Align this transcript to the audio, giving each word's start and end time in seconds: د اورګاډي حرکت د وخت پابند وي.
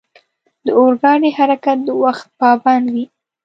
د 0.65 0.67
اورګاډي 0.79 1.29
حرکت 1.37 1.77
د 1.85 1.89
وخت 2.03 2.25
پابند 2.39 2.85
وي. 2.93 3.05